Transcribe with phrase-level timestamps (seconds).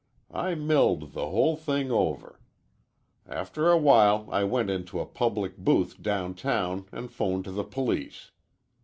[0.33, 2.39] I milled the whole thing over.
[3.27, 8.31] After a while I went into a public booth downtown an' 'phoned to the police.